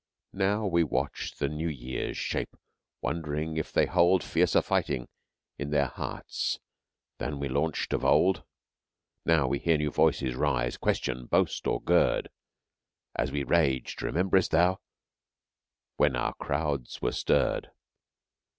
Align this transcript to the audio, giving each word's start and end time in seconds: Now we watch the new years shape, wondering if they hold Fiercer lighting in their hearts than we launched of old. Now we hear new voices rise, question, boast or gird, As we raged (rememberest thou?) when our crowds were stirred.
Now 0.33 0.65
we 0.65 0.83
watch 0.83 1.35
the 1.37 1.47
new 1.47 1.67
years 1.67 2.17
shape, 2.17 2.55
wondering 3.03 3.57
if 3.57 3.71
they 3.71 3.85
hold 3.85 4.23
Fiercer 4.23 4.63
lighting 4.71 5.07
in 5.59 5.69
their 5.69 5.85
hearts 5.89 6.57
than 7.19 7.37
we 7.39 7.47
launched 7.47 7.93
of 7.93 8.03
old. 8.03 8.43
Now 9.27 9.47
we 9.47 9.59
hear 9.59 9.77
new 9.77 9.91
voices 9.91 10.33
rise, 10.33 10.75
question, 10.75 11.27
boast 11.27 11.67
or 11.67 11.79
gird, 11.83 12.29
As 13.15 13.31
we 13.31 13.43
raged 13.43 14.01
(rememberest 14.01 14.49
thou?) 14.49 14.79
when 15.97 16.15
our 16.15 16.33
crowds 16.33 16.99
were 17.03 17.11
stirred. 17.11 17.69